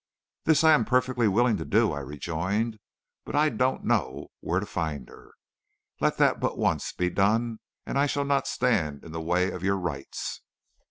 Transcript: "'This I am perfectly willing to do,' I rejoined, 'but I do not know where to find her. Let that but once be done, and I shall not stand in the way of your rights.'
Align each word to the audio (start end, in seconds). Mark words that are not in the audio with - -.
"'This 0.45 0.63
I 0.63 0.71
am 0.73 0.83
perfectly 0.83 1.27
willing 1.27 1.57
to 1.57 1.63
do,' 1.63 1.93
I 1.93 1.99
rejoined, 1.99 2.79
'but 3.23 3.35
I 3.35 3.49
do 3.49 3.57
not 3.57 3.85
know 3.85 4.31
where 4.39 4.59
to 4.59 4.65
find 4.65 5.07
her. 5.09 5.33
Let 5.99 6.17
that 6.17 6.39
but 6.39 6.57
once 6.57 6.91
be 6.91 7.11
done, 7.11 7.59
and 7.85 7.99
I 7.99 8.07
shall 8.07 8.25
not 8.25 8.47
stand 8.47 9.03
in 9.05 9.11
the 9.11 9.21
way 9.21 9.51
of 9.51 9.61
your 9.61 9.77
rights.' 9.77 10.41